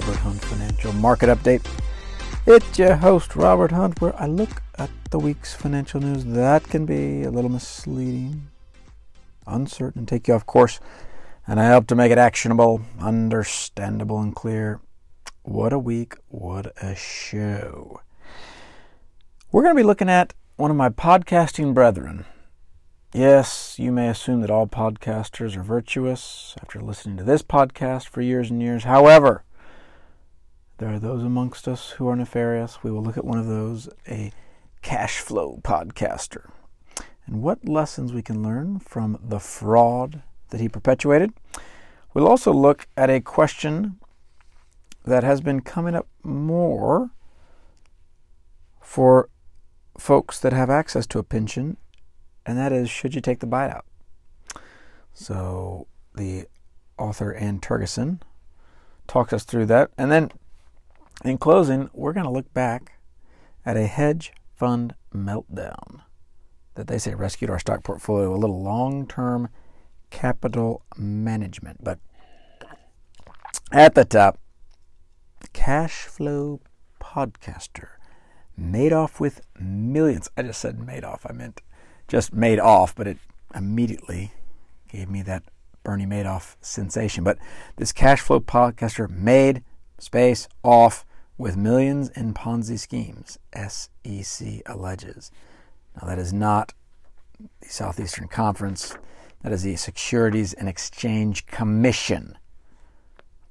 Robert 0.00 0.16
Hunt 0.20 0.40
Financial 0.40 0.92
Market 0.94 1.28
Update. 1.28 1.70
It's 2.46 2.78
your 2.78 2.96
host, 2.96 3.36
Robert 3.36 3.70
Hunt, 3.70 4.00
where 4.00 4.18
I 4.18 4.24
look 4.24 4.62
at 4.78 4.88
the 5.10 5.18
week's 5.18 5.52
financial 5.52 6.00
news 6.00 6.24
that 6.24 6.64
can 6.64 6.86
be 6.86 7.24
a 7.24 7.30
little 7.30 7.50
misleading, 7.50 8.48
uncertain, 9.46 10.06
take 10.06 10.26
you 10.26 10.32
off 10.32 10.46
course. 10.46 10.80
And 11.46 11.60
I 11.60 11.66
help 11.66 11.86
to 11.88 11.94
make 11.94 12.10
it 12.10 12.16
actionable, 12.16 12.80
understandable, 12.98 14.22
and 14.22 14.34
clear. 14.34 14.80
What 15.42 15.74
a 15.74 15.78
week, 15.78 16.14
what 16.28 16.72
a 16.82 16.94
show. 16.94 18.00
We're 19.52 19.64
going 19.64 19.76
to 19.76 19.82
be 19.82 19.86
looking 19.86 20.08
at 20.08 20.32
one 20.56 20.70
of 20.70 20.78
my 20.78 20.88
podcasting 20.88 21.74
brethren. 21.74 22.24
Yes, 23.12 23.78
you 23.78 23.92
may 23.92 24.08
assume 24.08 24.40
that 24.40 24.50
all 24.50 24.66
podcasters 24.66 25.56
are 25.58 25.62
virtuous 25.62 26.56
after 26.62 26.80
listening 26.80 27.18
to 27.18 27.24
this 27.24 27.42
podcast 27.42 28.08
for 28.08 28.22
years 28.22 28.50
and 28.50 28.62
years. 28.62 28.84
However, 28.84 29.44
there 30.80 30.94
are 30.94 30.98
those 30.98 31.22
amongst 31.22 31.68
us 31.68 31.90
who 31.90 32.08
are 32.08 32.16
nefarious. 32.16 32.82
We 32.82 32.90
will 32.90 33.02
look 33.02 33.18
at 33.18 33.24
one 33.24 33.38
of 33.38 33.46
those, 33.46 33.90
a 34.08 34.32
cash 34.80 35.18
flow 35.18 35.60
podcaster, 35.62 36.50
and 37.26 37.42
what 37.42 37.68
lessons 37.68 38.14
we 38.14 38.22
can 38.22 38.42
learn 38.42 38.78
from 38.78 39.18
the 39.22 39.38
fraud 39.38 40.22
that 40.48 40.58
he 40.58 40.70
perpetuated. 40.70 41.34
We'll 42.14 42.26
also 42.26 42.50
look 42.50 42.86
at 42.96 43.10
a 43.10 43.20
question 43.20 44.00
that 45.04 45.22
has 45.22 45.42
been 45.42 45.60
coming 45.60 45.94
up 45.94 46.08
more 46.22 47.10
for 48.80 49.28
folks 49.98 50.40
that 50.40 50.54
have 50.54 50.70
access 50.70 51.06
to 51.08 51.18
a 51.18 51.22
pension 51.22 51.76
and 52.46 52.56
that 52.56 52.72
is 52.72 52.88
should 52.88 53.14
you 53.14 53.20
take 53.20 53.40
the 53.40 53.46
buyout? 53.46 53.82
So 55.12 55.88
the 56.14 56.46
author 56.96 57.34
Anne 57.34 57.60
Tergesen 57.60 58.20
talks 59.06 59.34
us 59.34 59.44
through 59.44 59.66
that. 59.66 59.90
And 59.98 60.10
then 60.10 60.30
in 61.24 61.38
closing, 61.38 61.90
we're 61.92 62.12
going 62.12 62.24
to 62.24 62.30
look 62.30 62.52
back 62.52 62.92
at 63.64 63.76
a 63.76 63.86
hedge 63.86 64.32
fund 64.56 64.94
meltdown 65.14 66.02
that 66.74 66.86
they 66.86 66.98
say 66.98 67.14
rescued 67.14 67.50
our 67.50 67.58
stock 67.58 67.82
portfolio, 67.82 68.34
a 68.34 68.36
little 68.36 68.62
long 68.62 69.06
term 69.06 69.48
capital 70.10 70.82
management. 70.96 71.82
But 71.82 71.98
at 73.72 73.94
the 73.94 74.04
top, 74.04 74.38
cash 75.52 76.02
flow 76.02 76.60
podcaster 77.00 77.88
made 78.56 78.92
off 78.92 79.20
with 79.20 79.40
millions. 79.58 80.28
I 80.36 80.42
just 80.42 80.60
said 80.60 80.78
made 80.78 81.04
off, 81.04 81.26
I 81.28 81.32
meant 81.32 81.62
just 82.08 82.32
made 82.32 82.58
off, 82.58 82.94
but 82.94 83.06
it 83.06 83.18
immediately 83.54 84.32
gave 84.90 85.08
me 85.08 85.22
that 85.22 85.44
Bernie 85.82 86.06
Madoff 86.06 86.56
sensation. 86.60 87.24
But 87.24 87.38
this 87.76 87.92
cash 87.92 88.20
flow 88.20 88.40
podcaster 88.40 89.08
made 89.08 89.62
space 89.98 90.48
off 90.62 91.04
with 91.40 91.56
millions 91.56 92.10
in 92.10 92.34
Ponzi 92.34 92.78
schemes, 92.78 93.38
SEC 93.54 94.60
alleges. 94.66 95.30
Now, 95.96 96.06
that 96.06 96.18
is 96.18 96.34
not 96.34 96.74
the 97.38 97.68
Southeastern 97.68 98.28
Conference, 98.28 98.94
that 99.42 99.50
is 99.50 99.62
the 99.62 99.76
Securities 99.76 100.52
and 100.52 100.68
Exchange 100.68 101.46
Commission. 101.46 102.36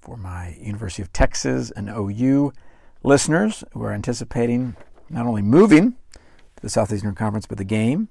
For 0.02 0.18
my 0.18 0.56
University 0.62 1.02
of 1.02 1.12
Texas 1.12 1.72
and 1.72 1.90
OU 1.90 2.54
listeners 3.02 3.64
who 3.74 3.82
are 3.84 3.92
anticipating 3.92 4.76
not 5.10 5.26
only 5.26 5.42
moving 5.42 5.94
to 6.14 6.62
the 6.62 6.70
Southeastern 6.70 7.16
Conference, 7.16 7.48
but 7.48 7.58
the 7.58 7.64
game 7.64 8.08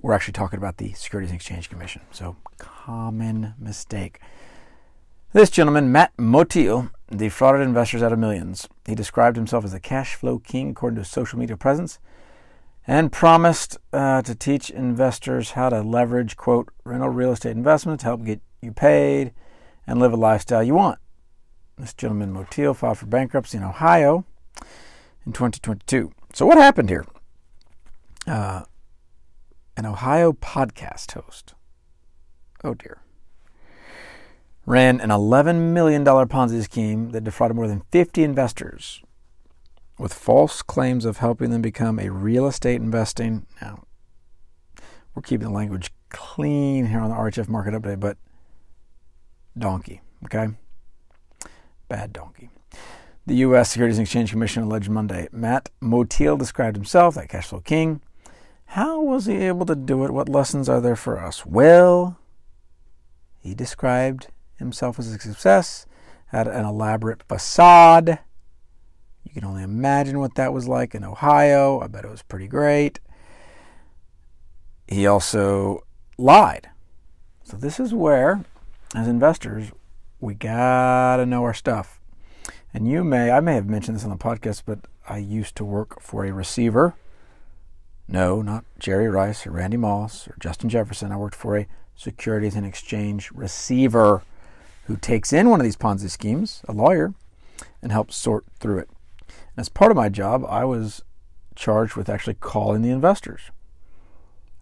we're 0.00 0.14
actually 0.14 0.32
talking 0.32 0.58
about 0.58 0.78
the 0.78 0.94
Securities 0.94 1.30
and 1.30 1.36
Exchange 1.36 1.68
Commission. 1.68 2.00
So, 2.10 2.36
common 2.56 3.54
mistake. 3.58 4.20
This 5.32 5.50
gentleman, 5.50 5.92
Matt 5.92 6.16
Motil, 6.16 6.90
defrauded 7.14 7.62
investors 7.62 8.02
out 8.02 8.12
of 8.12 8.18
millions. 8.18 8.68
He 8.86 8.94
described 8.94 9.36
himself 9.36 9.64
as 9.64 9.74
a 9.74 9.80
cash 9.80 10.14
flow 10.14 10.38
king 10.38 10.70
according 10.70 10.96
to 10.96 11.02
his 11.02 11.10
social 11.10 11.38
media 11.38 11.56
presence 11.56 11.98
and 12.86 13.10
promised 13.10 13.78
uh, 13.92 14.22
to 14.22 14.34
teach 14.34 14.70
investors 14.70 15.52
how 15.52 15.68
to 15.68 15.82
leverage, 15.82 16.36
quote, 16.36 16.68
rental 16.84 17.08
real 17.08 17.32
estate 17.32 17.56
investments, 17.56 18.02
to 18.02 18.08
help 18.08 18.24
get 18.24 18.40
you 18.62 18.72
paid, 18.72 19.32
and 19.86 19.98
live 19.98 20.12
a 20.12 20.16
lifestyle 20.16 20.62
you 20.62 20.74
want. 20.74 20.98
This 21.76 21.92
gentleman, 21.92 22.32
Motil, 22.32 22.74
filed 22.74 22.98
for 22.98 23.06
bankruptcy 23.06 23.58
in 23.58 23.64
Ohio 23.64 24.24
in 25.26 25.32
2022. 25.32 26.12
So, 26.32 26.46
what 26.46 26.58
happened 26.58 26.88
here? 26.88 27.04
Uh, 28.26 28.62
an 29.76 29.84
Ohio 29.84 30.32
podcast 30.32 31.12
host, 31.12 31.54
oh 32.64 32.74
dear, 32.74 33.02
ran 34.66 35.00
an 35.00 35.10
$11 35.10 35.72
million 35.72 36.04
Ponzi 36.04 36.62
scheme 36.62 37.10
that 37.10 37.24
defrauded 37.24 37.56
more 37.56 37.68
than 37.68 37.82
50 37.92 38.24
investors 38.24 39.00
with 39.96 40.12
false 40.12 40.60
claims 40.60 41.04
of 41.04 41.18
helping 41.18 41.50
them 41.50 41.62
become 41.62 41.98
a 41.98 42.10
real 42.10 42.46
estate 42.46 42.80
investing. 42.80 43.46
Now, 43.62 43.84
we're 45.14 45.22
keeping 45.22 45.48
the 45.48 45.54
language 45.54 45.90
clean 46.10 46.86
here 46.86 47.00
on 47.00 47.08
the 47.08 47.16
RHF 47.16 47.48
Market 47.48 47.74
Update, 47.74 48.00
but 48.00 48.18
donkey, 49.56 50.02
okay? 50.24 50.48
Bad 51.88 52.12
donkey. 52.12 52.50
The 53.24 53.36
U.S. 53.36 53.70
Securities 53.70 53.98
and 53.98 54.04
Exchange 54.04 54.30
Commission 54.30 54.62
alleged 54.64 54.90
Monday 54.90 55.28
Matt 55.32 55.70
Motil 55.82 56.38
described 56.38 56.76
himself, 56.76 57.14
that 57.14 57.28
cash 57.28 57.46
flow 57.46 57.60
king, 57.60 58.00
how 58.66 59.00
was 59.00 59.26
he 59.26 59.36
able 59.36 59.64
to 59.66 59.76
do 59.76 60.04
it? 60.04 60.10
What 60.10 60.28
lessons 60.28 60.68
are 60.68 60.80
there 60.80 60.96
for 60.96 61.18
us? 61.18 61.46
Well, 61.46 62.18
he 63.40 63.54
described 63.54 64.28
himself 64.58 64.98
as 64.98 65.08
a 65.08 65.18
success, 65.18 65.86
had 66.26 66.46
an 66.46 66.64
elaborate 66.64 67.22
facade. 67.22 68.18
You 69.24 69.32
can 69.32 69.44
only 69.44 69.62
imagine 69.62 70.18
what 70.18 70.34
that 70.36 70.52
was 70.52 70.68
like 70.68 70.94
in 70.94 71.04
Ohio. 71.04 71.80
I 71.80 71.88
bet 71.88 72.04
it 72.04 72.10
was 72.10 72.22
pretty 72.22 72.46
great. 72.46 73.00
He 74.86 75.06
also 75.06 75.84
lied. 76.16 76.70
So, 77.42 77.56
this 77.56 77.78
is 77.78 77.92
where, 77.94 78.44
as 78.94 79.08
investors, 79.08 79.70
we 80.20 80.34
gotta 80.34 81.26
know 81.26 81.44
our 81.44 81.54
stuff. 81.54 82.00
And 82.72 82.88
you 82.88 83.04
may, 83.04 83.30
I 83.30 83.40
may 83.40 83.54
have 83.54 83.68
mentioned 83.68 83.96
this 83.96 84.04
on 84.04 84.10
the 84.10 84.16
podcast, 84.16 84.62
but 84.66 84.80
I 85.08 85.18
used 85.18 85.56
to 85.56 85.64
work 85.64 86.00
for 86.00 86.24
a 86.24 86.32
receiver 86.32 86.94
no, 88.08 88.40
not 88.40 88.64
Jerry 88.78 89.08
Rice 89.08 89.46
or 89.46 89.50
Randy 89.50 89.76
Moss 89.76 90.28
or 90.28 90.36
Justin 90.38 90.68
Jefferson. 90.68 91.10
I 91.10 91.16
worked 91.16 91.34
for 91.34 91.56
a 91.56 91.66
Securities 91.96 92.54
and 92.54 92.66
Exchange 92.66 93.30
receiver 93.32 94.22
who 94.86 94.96
takes 94.96 95.32
in 95.32 95.48
one 95.48 95.60
of 95.60 95.64
these 95.64 95.76
Ponzi 95.76 96.10
schemes, 96.10 96.62
a 96.68 96.72
lawyer, 96.72 97.14
and 97.82 97.92
helps 97.92 98.16
sort 98.16 98.44
through 98.58 98.78
it. 98.78 98.88
And 99.28 99.58
as 99.58 99.68
part 99.68 99.90
of 99.90 99.96
my 99.96 100.08
job, 100.08 100.44
I 100.48 100.64
was 100.64 101.02
charged 101.54 101.96
with 101.96 102.08
actually 102.08 102.34
calling 102.34 102.82
the 102.82 102.90
investors 102.90 103.50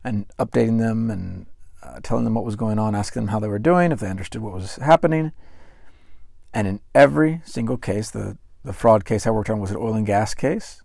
and 0.03 0.27
updating 0.39 0.79
them 0.79 1.11
and 1.11 1.47
uh, 1.83 2.01
telling 2.03 2.25
them 2.25 2.35
what 2.35 2.45
was 2.45 2.57
going 2.57 2.79
on, 2.79 2.95
asking 2.95 3.23
them 3.23 3.29
how 3.29 3.41
they 3.41 3.49
were 3.49 3.59
doing, 3.59 3.93
if 3.93 4.01
they 4.01 4.09
understood 4.09 4.43
what 4.43 4.55
was 4.55 4.77
happening. 4.77 5.33
And 6.53 6.67
in 6.67 6.81
every 6.95 7.43
single 7.45 7.77
case, 7.77 8.11
the, 8.11 8.39
the 8.65 8.73
fraud 8.73 9.05
case 9.05 9.27
I 9.27 9.31
worked 9.31 9.51
on 9.51 9.61
was 9.61 9.71
an 9.71 9.77
oil 9.77 9.95
and 9.95 10.07
gas 10.07 10.35
case, 10.35 10.83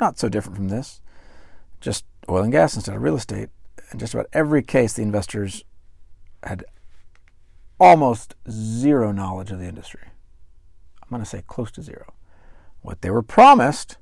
not 0.00 0.18
so 0.18 0.28
different 0.28 0.56
from 0.56 0.68
this 0.68 1.00
just 1.84 2.06
oil 2.30 2.42
and 2.42 2.50
gas 2.50 2.74
instead 2.74 2.96
of 2.96 3.02
real 3.02 3.14
estate. 3.14 3.50
In 3.92 3.98
just 3.98 4.14
about 4.14 4.26
every 4.32 4.62
case, 4.62 4.94
the 4.94 5.02
investors 5.02 5.62
had 6.42 6.64
almost 7.78 8.34
zero 8.50 9.12
knowledge 9.12 9.50
of 9.50 9.58
the 9.58 9.66
industry. 9.66 10.08
I'm 11.02 11.08
going 11.10 11.22
to 11.22 11.28
say 11.28 11.42
close 11.46 11.70
to 11.72 11.82
zero. 11.82 12.14
What 12.80 13.02
they 13.02 13.10
were 13.10 13.22
promised 13.22 13.96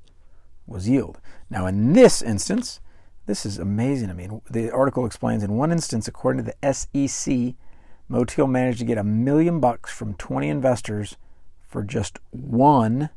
was 0.66 0.88
yield. 0.88 1.20
Now, 1.50 1.66
in 1.66 1.92
this 1.92 2.22
instance, 2.22 2.80
this 3.26 3.46
is 3.46 3.58
amazing. 3.58 4.10
I 4.10 4.14
mean, 4.14 4.42
the 4.50 4.70
article 4.70 5.06
explains 5.06 5.42
in 5.42 5.56
one 5.56 5.72
instance, 5.72 6.08
according 6.08 6.44
to 6.44 6.52
the 6.52 6.72
SEC, 6.72 7.54
Motil 8.10 8.50
managed 8.50 8.80
to 8.80 8.84
get 8.84 8.98
a 8.98 9.04
million 9.04 9.60
bucks 9.60 9.92
from 9.92 10.14
20 10.14 10.48
investors 10.48 11.16
for 11.66 11.82
just 11.82 12.18
one 12.30 13.10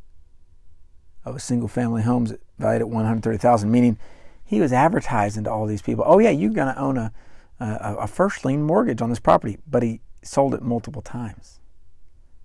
of 1.26 1.36
a 1.36 1.40
single 1.40 1.68
family 1.68 2.04
homes 2.04 2.34
valued 2.60 2.82
at 2.82 2.90
130,000, 2.90 3.70
meaning 3.70 3.98
he 4.44 4.62
was 4.62 4.72
advertising 4.72 5.44
to 5.44 5.52
all 5.52 5.66
these 5.66 5.82
people, 5.82 6.04
oh 6.08 6.20
yeah, 6.20 6.30
you're 6.30 6.52
going 6.52 6.74
to 6.74 6.80
own 6.80 6.98
a, 6.98 7.12
a, 7.60 7.96
a 8.02 8.08
first 8.08 8.46
lien 8.46 8.62
mortgage 8.62 9.02
on 9.02 9.10
this 9.10 9.20
property, 9.20 9.58
but 9.68 9.82
he 9.82 10.00
sold 10.26 10.54
it 10.54 10.62
multiple 10.62 11.02
times. 11.02 11.60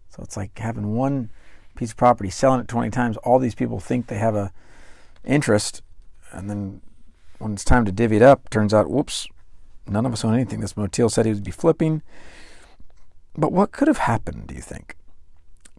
So 0.09 0.23
it's 0.23 0.37
like 0.37 0.59
having 0.59 0.95
one 0.95 1.31
piece 1.77 1.93
of 1.93 1.97
property, 1.97 2.31
selling 2.31 2.61
it 2.61 2.69
20 2.69 2.91
times. 2.91 3.17
All 3.19 3.39
these 3.39 3.55
people 3.55 3.81
think 3.81 4.07
they 4.07 4.19
have 4.19 4.35
a 4.35 4.53
interest, 5.25 5.83
and 6.33 6.51
then 6.51 6.81
when 7.39 7.53
it's 7.53 7.65
time 7.65 7.85
to 7.85 7.93
divvy 7.93 8.17
it 8.17 8.23
up, 8.23 8.51
turns 8.51 8.75
out, 8.75 8.91
whoops, 8.91 9.27
none 9.87 10.05
of 10.05 10.13
us 10.13 10.25
own 10.25 10.35
anything. 10.35 10.61
This 10.61 10.75
Motil 10.75 11.11
said 11.11 11.27
he 11.27 11.33
would 11.33 11.45
be 11.45 11.51
flipping. 11.51 12.03
But 13.37 13.53
what 13.53 13.73
could 13.73 13.89
have 13.89 13.99
happened, 13.99 14.49
do 14.49 14.55
you 14.55 14.61
think, 14.61 14.97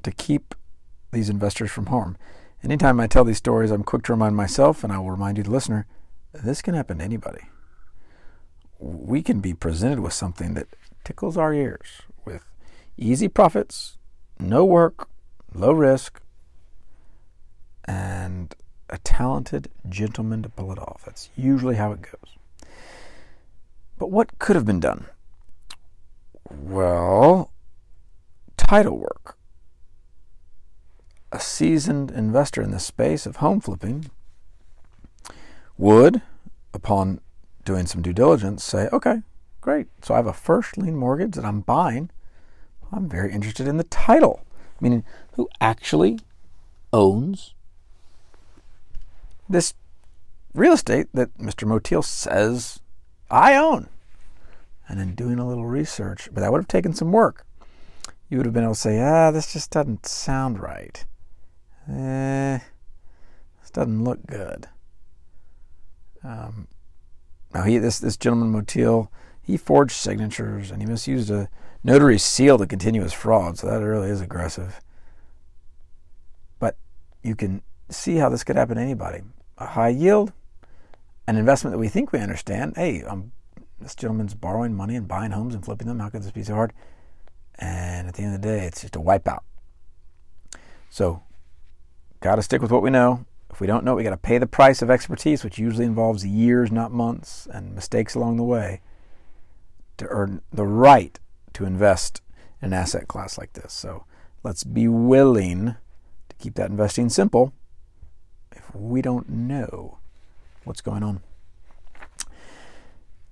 to 0.03 0.12
keep 0.12 0.56
these 1.12 1.30
investors 1.30 1.69
from 1.69 1.88
harm? 1.88 2.18
Anytime 2.63 3.00
I 3.00 3.07
tell 3.07 3.24
these 3.24 3.38
stories, 3.38 3.71
I'm 3.71 3.83
quick 3.83 4.03
to 4.03 4.13
remind 4.13 4.36
myself, 4.36 4.83
and 4.83 4.94
I 4.94 4.98
will 5.00 5.12
remind 5.12 5.38
you, 5.38 5.44
the 5.44 5.51
listener, 5.51 5.88
this 6.33 6.62
can 6.62 6.74
happen 6.74 7.00
to 7.00 7.03
anybody. 7.03 7.42
We 8.80 9.21
can 9.21 9.39
be 9.39 9.53
presented 9.53 10.00
with 10.00 10.13
something 10.13 10.53
that 10.53 10.68
tickles 11.12 11.36
our 11.36 11.54
ears 11.54 12.04
with 12.24 12.42
easy 12.96 13.28
profits, 13.28 13.98
no 14.40 14.63
work, 14.63 15.10
low 15.54 15.74
risk, 15.74 16.22
and 17.84 18.56
a 18.90 18.98
talented 19.00 19.69
gentleman 19.90 20.42
to 20.42 20.48
pull 20.48 20.72
it 20.72 20.80
off. 20.80 21.02
That's 21.06 21.30
usually 21.36 21.75
how 21.75 21.92
it 21.92 22.02
goes. 22.02 22.38
But 24.00 24.10
what 24.10 24.40
could 24.40 24.56
have 24.56 24.63
been 24.63 24.80
done? 24.80 25.06
Well, 26.50 27.52
title 28.56 28.98
work. 28.98 29.36
A 31.34 31.42
seasoned 31.42 32.10
investor 32.10 32.62
in 32.62 32.72
the 32.72 32.80
space 32.80 33.25
of 33.25 33.38
home 33.38 33.60
flipping 33.60 34.10
would, 35.78 36.22
upon 36.74 37.19
doing 37.66 37.86
some 37.86 38.02
due 38.02 38.13
diligence, 38.13 38.63
say, 38.63 38.88
okay, 38.94 39.24
great. 39.62 39.88
So 40.02 40.13
I 40.13 40.18
have 40.18 40.28
a 40.28 40.34
first 40.34 40.78
lien 40.78 40.96
mortgage 40.96 41.36
that 41.36 41.46
I'm 41.46 41.62
buying. 41.62 42.10
I'm 42.92 43.08
very 43.08 43.31
interested 43.31 43.68
in 43.68 43.78
the 43.78 43.86
title, 43.86 44.44
meaning 44.81 45.06
who 45.34 45.48
actually 45.62 46.19
owns 46.92 47.54
this 49.48 49.74
real 50.54 50.74
estate 50.74 51.08
that 51.13 51.38
Mr. 51.38 51.68
Motil 51.68 52.04
says 52.04 52.80
I 53.30 53.56
own. 53.56 53.88
And 54.90 55.00
in 55.00 55.16
doing 55.16 55.40
a 55.40 55.48
little 55.48 55.66
research, 55.66 56.28
but 56.34 56.42
that 56.42 56.52
would 56.52 56.60
have 56.60 56.68
taken 56.68 56.94
some 56.94 57.13
work. 57.13 57.46
You 58.30 58.38
would 58.38 58.46
have 58.46 58.54
been 58.54 58.63
able 58.63 58.74
to 58.74 58.80
say, 58.80 59.02
ah, 59.02 59.31
this 59.31 59.54
just 59.54 59.72
doesn't 59.72 60.06
sound 60.06 60.60
right. 60.60 61.06
Eh, 61.90 62.60
this 63.62 63.72
doesn't 63.72 64.04
look 64.04 64.25
good. 64.25 64.68
Um, 66.24 66.68
now 67.54 67.63
he, 67.63 67.78
this 67.78 68.00
this 68.00 68.18
gentleman 68.18 68.54
Motil, 68.54 69.08
he 69.51 69.57
forged 69.57 69.92
signatures 69.92 70.71
and 70.71 70.81
he 70.81 70.88
misused 70.88 71.30
a 71.30 71.50
notary 71.83 72.18
seal 72.18 72.57
to 72.57 72.65
continue 72.65 73.03
his 73.03 73.12
fraud. 73.12 73.57
So 73.57 73.68
that 73.68 73.83
really 73.83 74.09
is 74.09 74.21
aggressive. 74.21 74.80
But 76.57 76.77
you 77.21 77.36
can 77.36 77.62
see 77.89 78.15
how 78.15 78.30
this 78.30 78.45
could 78.45 78.56
happen 78.56 78.77
to 78.77 78.81
anybody 78.81 79.21
a 79.57 79.65
high 79.68 79.89
yield, 79.89 80.31
an 81.27 81.36
investment 81.36 81.74
that 81.74 81.80
we 81.80 81.89
think 81.89 82.12
we 82.12 82.19
understand. 82.19 82.74
Hey, 82.77 83.03
um, 83.03 83.33
this 83.80 83.94
gentleman's 83.94 84.33
borrowing 84.33 84.74
money 84.74 84.95
and 84.95 85.07
buying 85.07 85.31
homes 85.31 85.53
and 85.53 85.63
flipping 85.63 85.88
them. 85.88 86.00
How 86.00 86.09
could 86.09 86.24
this 86.24 86.31
be 86.31 86.44
so 86.44 86.56
hard? 86.56 86.74
And 87.59 88.07
at 88.07 88.15
the 88.15 88.24
end 88.24 88.33
of 88.33 88.42
the 88.42 88.48
day, 88.48 88.65
it's 88.65 88.81
just 88.81 88.95
a 88.95 89.00
wipeout. 89.00 89.42
So, 90.89 91.21
got 92.21 92.36
to 92.36 92.42
stick 92.42 92.62
with 92.62 92.71
what 92.71 92.81
we 92.81 92.89
know. 92.89 93.25
If 93.51 93.59
we 93.59 93.68
don't 93.68 93.83
know, 93.83 93.95
we 93.95 94.03
got 94.03 94.12
to 94.12 94.18
pay 94.18 94.38
the 94.38 94.48
price 94.48 94.81
of 94.81 94.89
expertise, 94.89 95.44
which 95.44 95.59
usually 95.59 95.86
involves 95.86 96.25
years, 96.25 96.71
not 96.71 96.92
months, 96.92 97.48
and 97.53 97.75
mistakes 97.75 98.15
along 98.15 98.38
the 98.38 98.44
way, 98.44 98.81
to 100.01 100.07
earn 100.09 100.42
the 100.51 100.65
right 100.65 101.19
to 101.53 101.65
invest 101.65 102.21
in 102.62 102.68
an 102.68 102.74
asset 102.74 103.07
class 103.07 103.38
like 103.38 103.53
this. 103.53 103.74
So, 103.74 104.06
let's 104.44 104.63
be 104.63 104.88
willing 104.88 105.75
to 106.30 106.36
keep 106.38 106.56
that 106.56 106.69
investing 106.69 107.09
simple 107.09 107.53
if 108.51 108.75
we 108.75 109.01
don't 109.01 109.30
know 109.30 110.00
what's 110.63 110.81
going 110.81 111.03
on. 111.03 111.21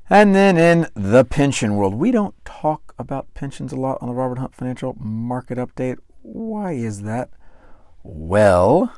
And 0.10 0.34
then 0.34 0.58
in 0.58 0.88
the 0.96 1.24
pension 1.24 1.76
world, 1.76 1.94
we 1.94 2.10
don't 2.12 2.34
talk 2.44 2.96
about 2.98 3.32
pensions 3.36 3.72
a 3.72 3.76
lot 3.76 4.00
on 4.02 4.08
the 4.08 4.16
Robert 4.16 4.40
Hunt 4.40 4.56
Financial 4.56 4.96
Market 5.00 5.60
Update. 5.60 5.98
Why 6.24 6.72
is 6.74 7.04
that? 7.04 7.30
Well, 8.02 8.92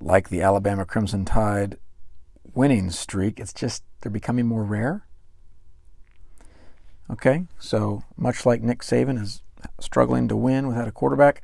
like 0.00 0.28
the 0.28 0.42
Alabama 0.42 0.84
Crimson 0.84 1.24
Tide 1.24 1.78
winning 2.54 2.90
streak, 2.90 3.40
it's 3.40 3.54
just 3.54 3.84
they're 4.00 4.12
becoming 4.12 4.46
more 4.46 4.64
rare. 4.64 5.06
Okay, 7.12 7.46
so 7.58 8.04
much 8.16 8.46
like 8.46 8.62
Nick 8.62 8.80
Saban 8.80 9.20
is 9.20 9.42
struggling 9.80 10.28
to 10.28 10.36
win 10.36 10.68
without 10.68 10.86
a 10.86 10.92
quarterback, 10.92 11.42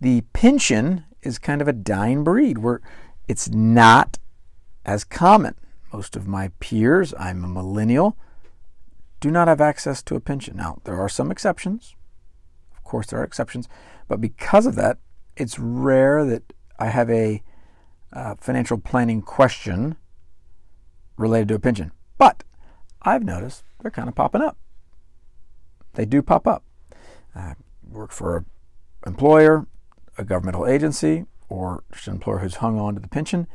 the 0.00 0.20
pension 0.32 1.04
is 1.22 1.38
kind 1.38 1.62
of 1.62 1.68
a 1.68 1.72
dying 1.72 2.24
breed 2.24 2.58
where 2.58 2.80
it's 3.26 3.48
not 3.48 4.18
as 4.84 5.04
common. 5.04 5.54
Most 5.92 6.16
of 6.16 6.26
my 6.26 6.50
peers, 6.60 7.14
I'm 7.18 7.44
a 7.44 7.48
millennial, 7.48 8.16
do 9.20 9.30
not 9.30 9.48
have 9.48 9.60
access 9.60 10.02
to 10.02 10.16
a 10.16 10.20
pension. 10.20 10.56
Now, 10.56 10.80
there 10.84 11.00
are 11.00 11.08
some 11.08 11.30
exceptions. 11.30 11.94
Of 12.76 12.82
course, 12.84 13.06
there 13.06 13.20
are 13.20 13.24
exceptions. 13.24 13.68
But 14.08 14.20
because 14.20 14.66
of 14.66 14.74
that, 14.74 14.98
it's 15.36 15.58
rare 15.58 16.24
that 16.24 16.52
I 16.78 16.88
have 16.88 17.08
a 17.08 17.42
uh, 18.12 18.34
financial 18.40 18.78
planning 18.78 19.22
question 19.22 19.96
related 21.16 21.48
to 21.48 21.54
a 21.54 21.60
pension. 21.60 21.92
But 22.18 22.44
I've 23.00 23.24
noticed 23.24 23.64
they're 23.80 23.90
kind 23.90 24.08
of 24.08 24.14
popping 24.14 24.42
up. 24.42 24.58
They 25.94 26.04
do 26.04 26.22
pop 26.22 26.46
up. 26.46 26.64
I 27.34 27.54
work 27.90 28.12
for 28.12 28.38
an 28.38 28.44
employer 29.06 29.66
a 30.18 30.24
governmental 30.24 30.66
agency 30.66 31.24
or 31.48 31.84
just 31.92 32.06
an 32.06 32.14
employer 32.14 32.38
who's 32.38 32.56
hung 32.56 32.78
on 32.78 32.94
to 32.94 33.00
the 33.00 33.08
pension, 33.08 33.46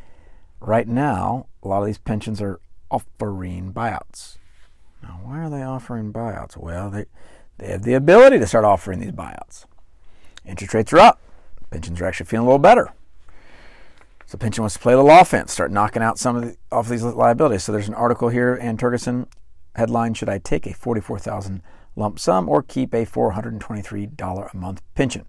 right 0.60 0.88
now, 0.88 1.48
a 1.64 1.68
lot 1.68 1.82
of 1.82 1.88
these 1.88 1.98
pensions 1.98 2.42
are 2.42 2.60
offering 2.92 3.74
buyouts. 3.74 4.38
Now, 5.02 5.20
why 5.24 5.40
are 5.40 5.50
they 5.50 5.64
offering 5.64 6.14
buyouts? 6.14 6.58
Well, 6.58 6.90
they, 6.90 7.06
they 7.58 7.72
have 7.72 7.84
the 7.84 7.94
ability 7.94 8.40
to 8.40 8.48
start 8.48 8.66
offering 8.66 9.00
these 9.00 9.12
buyouts. 9.12 9.66
Interest 10.46 10.74
rates 10.74 10.94
are 10.94 11.00
up. 11.00 11.22
Pensions 11.72 12.00
are 12.00 12.06
actually 12.06 12.28
feeling 12.28 12.46
a 12.46 12.50
little 12.50 12.60
better. 12.60 12.94
So 14.26 14.38
pension 14.38 14.62
wants 14.62 14.76
to 14.76 14.80
play 14.80 14.94
a 14.94 14.98
little 15.02 15.18
offense, 15.18 15.54
start 15.54 15.72
knocking 15.72 16.04
out 16.04 16.20
some 16.20 16.36
of 16.36 16.44
the, 16.44 16.58
off 16.72 16.90
these 16.90 17.04
liabilities. 17.04 17.64
So 17.64 17.72
there's 17.72 17.88
an 17.88 17.94
article 17.94 18.30
here, 18.30 18.60
Anne 18.62 18.78
Tergesen, 18.78 19.28
headline: 19.76 20.14
Should 20.14 20.28
I 20.30 20.38
take 20.38 20.68
a 20.68 20.74
44,000 20.74 21.62
lump 21.98 22.20
sum 22.20 22.48
or 22.48 22.62
keep 22.62 22.94
a 22.94 23.06
$423 23.06 24.54
a 24.54 24.58
month 24.58 24.82
pension? 24.96 25.26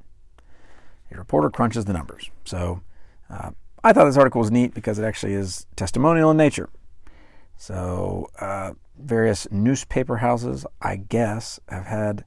A 1.10 1.16
reporter 1.16 1.50
crunches 1.50 1.86
the 1.86 1.92
numbers. 1.92 2.30
So 2.44 2.82
uh, 3.30 3.50
I 3.82 3.92
thought 3.92 4.04
this 4.04 4.16
article 4.16 4.40
was 4.40 4.50
neat 4.50 4.74
because 4.74 4.98
it 4.98 5.04
actually 5.04 5.32
is 5.32 5.66
testimonial 5.74 6.30
in 6.30 6.36
nature. 6.36 6.68
So 7.56 8.28
uh, 8.40 8.72
various 8.98 9.48
newspaper 9.50 10.18
houses, 10.18 10.66
I 10.80 10.96
guess, 10.96 11.58
have 11.68 11.86
had 11.86 12.24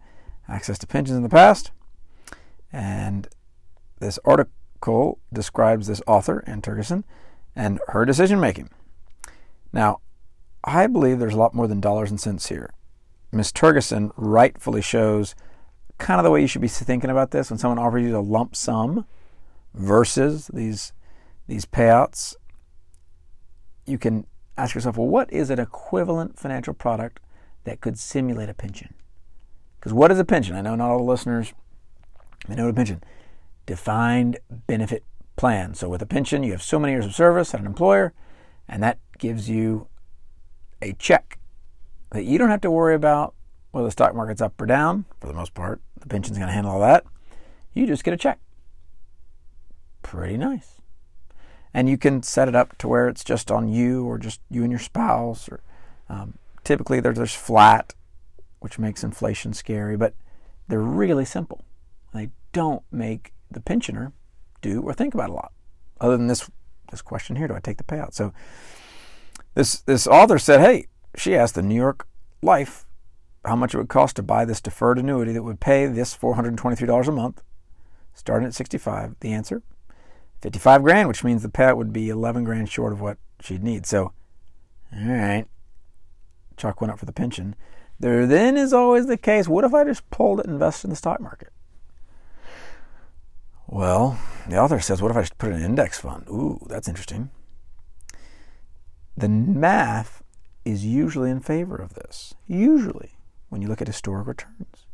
access 0.47 0.77
to 0.79 0.87
pensions 0.87 1.15
in 1.15 1.23
the 1.23 1.29
past. 1.29 1.71
And 2.73 3.27
this 3.99 4.19
article 4.25 5.19
describes 5.31 5.87
this 5.87 6.01
author, 6.07 6.43
Anne 6.47 6.61
Tergesen, 6.61 7.03
and 7.55 7.79
her 7.89 8.05
decision 8.05 8.39
making. 8.39 8.69
Now, 9.71 9.99
I 10.63 10.87
believe 10.87 11.19
there's 11.19 11.33
a 11.33 11.39
lot 11.39 11.53
more 11.53 11.67
than 11.67 11.79
dollars 11.79 12.09
and 12.09 12.19
cents 12.19 12.47
here. 12.47 12.71
Ms. 13.31 13.51
Tergesen 13.51 14.11
rightfully 14.17 14.81
shows 14.81 15.35
kind 15.97 16.19
of 16.19 16.23
the 16.23 16.31
way 16.31 16.41
you 16.41 16.47
should 16.47 16.61
be 16.61 16.67
thinking 16.67 17.09
about 17.09 17.31
this 17.31 17.49
when 17.49 17.59
someone 17.59 17.79
offers 17.79 18.03
you 18.03 18.17
a 18.17 18.19
lump 18.19 18.55
sum 18.55 19.05
versus 19.73 20.49
these 20.53 20.93
these 21.47 21.65
payouts. 21.65 22.35
You 23.85 23.97
can 23.97 24.25
ask 24.57 24.75
yourself, 24.75 24.97
well, 24.97 25.07
what 25.07 25.31
is 25.31 25.49
an 25.49 25.59
equivalent 25.59 26.37
financial 26.37 26.73
product 26.73 27.19
that 27.63 27.81
could 27.81 27.97
simulate 27.97 28.49
a 28.49 28.53
pension? 28.53 28.93
Because 29.79 29.93
what 29.93 30.11
is 30.11 30.19
a 30.19 30.25
pension? 30.25 30.55
I 30.55 30.61
know 30.61 30.75
not 30.75 30.91
all 30.91 30.97
the 30.99 31.03
listeners 31.03 31.53
know 32.47 32.65
what 32.65 32.71
a 32.71 32.75
pension. 32.75 33.03
Defined 33.65 34.39
benefit 34.49 35.03
plan. 35.35 35.73
So 35.73 35.89
with 35.89 36.01
a 36.01 36.05
pension, 36.05 36.43
you 36.43 36.51
have 36.51 36.61
so 36.61 36.79
many 36.79 36.93
years 36.93 37.05
of 37.05 37.15
service 37.15 37.53
at 37.53 37.59
an 37.59 37.65
employer, 37.65 38.13
and 38.67 38.81
that 38.83 38.99
gives 39.17 39.49
you 39.49 39.87
a 40.81 40.93
check 40.93 41.39
that 42.11 42.23
you 42.23 42.37
don't 42.37 42.49
have 42.49 42.61
to 42.61 42.71
worry 42.71 42.95
about 42.95 43.33
whether 43.71 43.87
the 43.87 43.91
stock 43.91 44.13
market's 44.13 44.41
up 44.41 44.59
or 44.61 44.65
down, 44.65 45.05
for 45.19 45.27
the 45.27 45.33
most 45.33 45.53
part, 45.53 45.81
the 45.99 46.07
pension's 46.07 46.37
going 46.37 46.47
to 46.47 46.53
handle 46.53 46.73
all 46.73 46.79
that. 46.81 47.05
You 47.73 47.87
just 47.87 48.03
get 48.03 48.13
a 48.13 48.17
check. 48.17 48.39
Pretty 50.01 50.37
nice. 50.37 50.81
And 51.73 51.87
you 51.87 51.97
can 51.97 52.21
set 52.21 52.49
it 52.49 52.55
up 52.55 52.77
to 52.79 52.87
where 52.87 53.07
it's 53.07 53.23
just 53.23 53.49
on 53.49 53.69
you 53.69 54.05
or 54.05 54.17
just 54.17 54.41
you 54.49 54.63
and 54.63 54.71
your 54.71 54.79
spouse. 54.79 55.47
Or 55.47 55.61
um, 56.09 56.37
typically 56.65 56.99
there's, 56.99 57.15
there's 57.15 57.33
flat, 57.33 57.95
which 58.59 58.77
makes 58.77 59.03
inflation 59.03 59.53
scary, 59.53 59.95
but 59.95 60.13
they're 60.67 60.81
really 60.81 61.23
simple. 61.23 61.63
They 62.13 62.31
don't 62.51 62.83
make 62.91 63.31
the 63.49 63.61
pensioner 63.61 64.11
do 64.61 64.81
or 64.81 64.93
think 64.93 65.13
about 65.13 65.29
a 65.29 65.33
lot. 65.33 65.53
Other 66.01 66.17
than 66.17 66.27
this 66.27 66.49
this 66.89 67.01
question 67.01 67.37
here, 67.37 67.47
do 67.47 67.53
I 67.53 67.59
take 67.61 67.77
the 67.77 67.85
payout? 67.85 68.13
So 68.13 68.33
this 69.53 69.79
this 69.81 70.07
author 70.07 70.37
said, 70.37 70.59
hey, 70.59 70.87
she 71.15 71.35
asked 71.35 71.55
the 71.55 71.61
New 71.61 71.75
York 71.75 72.07
Life 72.41 72.85
how 73.45 73.55
much 73.55 73.73
it 73.73 73.77
would 73.77 73.89
cost 73.89 74.15
to 74.15 74.23
buy 74.23 74.45
this 74.45 74.61
deferred 74.61 74.99
annuity 74.99 75.33
that 75.33 75.43
would 75.43 75.59
pay 75.59 75.87
this 75.87 76.15
$423 76.15 77.07
a 77.07 77.11
month, 77.11 77.41
starting 78.13 78.47
at 78.47 78.53
65. 78.53 79.15
The 79.19 79.33
answer 79.33 79.63
55 80.41 80.83
grand, 80.83 81.07
which 81.07 81.23
means 81.23 81.41
the 81.41 81.49
payout 81.49 81.77
would 81.77 81.93
be 81.93 82.09
11 82.09 82.43
grand 82.43 82.69
short 82.69 82.93
of 82.93 83.01
what 83.01 83.17
she'd 83.39 83.63
need. 83.63 83.85
So, 83.85 84.13
all 84.93 85.07
right, 85.07 85.45
chalk 86.57 86.81
went 86.81 86.91
up 86.91 86.99
for 86.99 87.05
the 87.05 87.13
pension. 87.13 87.55
There 87.99 88.25
then 88.25 88.57
is 88.57 88.73
always 88.73 89.05
the 89.05 89.17
case 89.17 89.47
what 89.47 89.63
if 89.63 89.73
I 89.73 89.83
just 89.83 90.09
pulled 90.09 90.39
it 90.39 90.45
and 90.45 90.53
invested 90.53 90.87
in 90.87 90.89
the 90.89 90.95
stock 90.95 91.19
market? 91.19 91.49
Well, 93.67 94.19
the 94.49 94.57
author 94.57 94.79
says, 94.79 95.01
what 95.01 95.11
if 95.11 95.17
I 95.17 95.21
just 95.21 95.37
put 95.37 95.51
in 95.51 95.57
an 95.57 95.63
index 95.63 95.99
fund? 95.99 96.27
Ooh, 96.27 96.65
that's 96.67 96.87
interesting. 96.87 97.29
The 99.15 99.29
math 99.29 100.23
is 100.63 100.85
usually 100.85 101.29
in 101.29 101.39
favor 101.39 101.75
of 101.75 101.93
this. 101.93 102.33
Usually 102.47 103.17
when 103.49 103.61
you 103.61 103.67
look 103.67 103.81
at 103.81 103.87
historic 103.87 104.27
returns. 104.27 104.87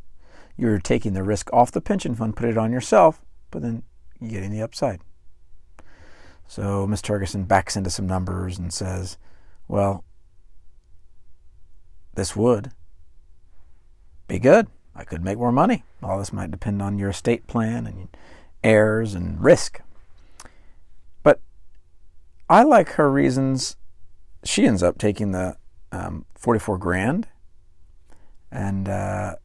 You're 0.58 0.80
taking 0.80 1.14
the 1.14 1.24
risk 1.24 1.52
off 1.54 1.72
the 1.72 1.82
pension 1.82 2.16
fund, 2.16 2.36
put 2.36 2.50
it 2.50 2.58
on 2.58 2.72
yourself, 2.72 3.22
but 3.52 3.62
then 3.62 3.84
you're 4.20 4.32
getting 4.32 4.52
the 4.52 4.64
upside. 4.64 5.02
So 6.48 6.88
Ms. 6.88 7.02
Tergesen 7.02 7.48
backs 7.48 7.76
into 7.76 7.90
some 7.90 8.08
numbers 8.08 8.58
and 8.58 8.74
says, 8.74 9.18
well, 9.68 10.04
this 12.16 12.36
would 12.36 12.72
be 14.28 14.40
good. 14.40 14.68
I 14.96 15.04
could 15.04 15.24
make 15.24 15.38
more 15.38 15.52
money. 15.52 15.84
All 16.02 16.18
this 16.18 16.34
might 16.34 16.50
depend 16.50 16.82
on 16.82 16.98
your 16.98 17.10
estate 17.10 17.46
plan 17.46 17.86
and 17.86 18.08
heirs 18.64 19.14
and 19.14 19.44
risk. 19.44 19.82
But 21.22 21.40
I 22.50 22.64
like 22.64 22.94
her 22.94 23.12
reasons. 23.12 23.76
She 24.44 24.66
ends 24.66 24.84
up 24.84 24.98
taking 24.98 25.32
the 25.32 25.58
um, 25.92 26.26
44 26.36 26.78
grand, 26.78 27.28
and 28.52 28.88
uh, 28.88 29.36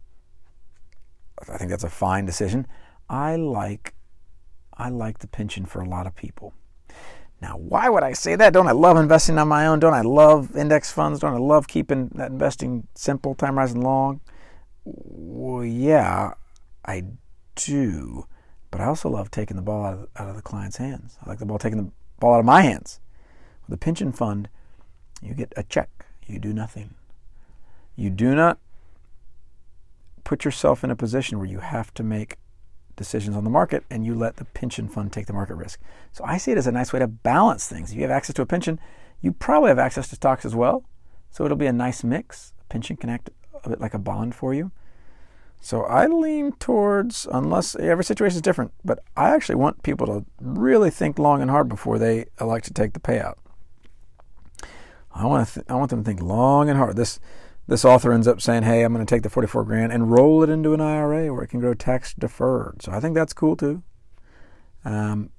I 1.48 1.58
think 1.58 1.70
that's 1.70 1.84
a 1.84 1.90
fine 1.90 2.24
decision. 2.24 2.66
I 3.08 3.36
like 3.36 3.94
I 4.74 4.88
like 4.88 5.18
the 5.18 5.26
pension 5.26 5.66
for 5.66 5.80
a 5.80 5.88
lot 5.88 6.06
of 6.06 6.14
people. 6.14 6.54
Now, 7.40 7.56
why 7.56 7.88
would 7.88 8.04
I 8.04 8.12
say 8.12 8.36
that? 8.36 8.52
Don't 8.52 8.68
I 8.68 8.72
love 8.72 8.96
investing 8.96 9.36
on 9.38 9.48
my 9.48 9.66
own? 9.66 9.80
Don't 9.80 9.94
I 9.94 10.02
love 10.02 10.56
index 10.56 10.92
funds? 10.92 11.18
Don't 11.20 11.34
I 11.34 11.38
love 11.38 11.66
keeping 11.66 12.08
that 12.14 12.30
investing 12.30 12.86
simple, 12.94 13.34
time 13.34 13.54
horizon 13.54 13.80
long? 13.80 14.20
Well, 14.84 15.64
yeah, 15.64 16.34
I 16.84 17.04
do. 17.56 18.26
But 18.70 18.80
I 18.80 18.86
also 18.86 19.08
love 19.08 19.30
taking 19.30 19.56
the 19.56 19.62
ball 19.62 19.84
out 19.84 19.94
of, 19.94 20.08
out 20.16 20.28
of 20.28 20.36
the 20.36 20.42
client's 20.42 20.76
hands. 20.76 21.18
I 21.24 21.28
like 21.28 21.40
the 21.40 21.46
ball 21.46 21.58
taking 21.58 21.78
the 21.78 21.90
ball 22.20 22.34
out 22.34 22.40
of 22.40 22.46
my 22.46 22.62
hands. 22.62 23.00
With 23.68 23.80
pension 23.80 24.12
fund, 24.12 24.48
you 25.22 25.34
get 25.34 25.52
a 25.56 25.62
check. 25.62 25.88
You 26.26 26.38
do 26.38 26.52
nothing. 26.52 26.94
You 27.96 28.10
do 28.10 28.34
not 28.34 28.58
put 30.24 30.44
yourself 30.44 30.82
in 30.82 30.90
a 30.90 30.96
position 30.96 31.38
where 31.38 31.48
you 31.48 31.58
have 31.58 31.92
to 31.94 32.02
make 32.02 32.36
decisions 32.96 33.36
on 33.36 33.44
the 33.44 33.50
market 33.50 33.84
and 33.90 34.04
you 34.04 34.14
let 34.14 34.36
the 34.36 34.44
pension 34.44 34.88
fund 34.88 35.12
take 35.12 35.26
the 35.26 35.32
market 35.32 35.54
risk. 35.54 35.80
So 36.12 36.24
I 36.24 36.38
see 36.38 36.52
it 36.52 36.58
as 36.58 36.66
a 36.66 36.72
nice 36.72 36.92
way 36.92 36.98
to 36.98 37.06
balance 37.06 37.66
things. 37.68 37.90
If 37.90 37.96
you 37.96 38.02
have 38.02 38.10
access 38.10 38.34
to 38.34 38.42
a 38.42 38.46
pension, 38.46 38.78
you 39.20 39.32
probably 39.32 39.68
have 39.68 39.78
access 39.78 40.08
to 40.08 40.16
stocks 40.16 40.44
as 40.44 40.54
well. 40.54 40.84
So 41.30 41.44
it'll 41.44 41.56
be 41.56 41.66
a 41.66 41.72
nice 41.72 42.04
mix. 42.04 42.52
A 42.60 42.64
pension 42.64 42.96
can 42.96 43.10
act 43.10 43.30
a 43.64 43.68
bit 43.68 43.80
like 43.80 43.94
a 43.94 43.98
bond 43.98 44.34
for 44.34 44.52
you. 44.52 44.70
So 45.60 45.84
I 45.84 46.06
lean 46.06 46.52
towards, 46.52 47.26
unless 47.32 47.76
every 47.76 48.04
situation 48.04 48.36
is 48.36 48.42
different, 48.42 48.72
but 48.84 48.98
I 49.16 49.30
actually 49.30 49.54
want 49.54 49.84
people 49.84 50.06
to 50.08 50.24
really 50.40 50.90
think 50.90 51.18
long 51.18 51.40
and 51.40 51.50
hard 51.50 51.68
before 51.68 51.98
they 51.98 52.26
elect 52.40 52.64
to 52.66 52.72
take 52.72 52.94
the 52.94 53.00
payout. 53.00 53.34
I 55.14 55.26
want 55.26 55.46
to 55.46 55.54
th- 55.54 55.66
I 55.68 55.74
want 55.74 55.90
them 55.90 56.02
to 56.02 56.04
think 56.04 56.22
long 56.22 56.68
and 56.68 56.78
hard. 56.78 56.96
This 56.96 57.20
this 57.66 57.84
author 57.84 58.12
ends 58.12 58.26
up 58.26 58.40
saying, 58.40 58.62
"Hey, 58.64 58.82
I'm 58.82 58.92
going 58.92 59.04
to 59.04 59.14
take 59.14 59.22
the 59.22 59.30
44 59.30 59.64
grand 59.64 59.92
and 59.92 60.10
roll 60.10 60.42
it 60.42 60.50
into 60.50 60.74
an 60.74 60.80
IRA 60.80 61.32
where 61.32 61.42
it 61.42 61.48
can 61.48 61.60
grow 61.60 61.74
tax 61.74 62.14
deferred." 62.14 62.82
So 62.82 62.92
I 62.92 63.00
think 63.00 63.14
that's 63.14 63.32
cool 63.32 63.56
too. 63.56 63.82
Um, 64.84 65.30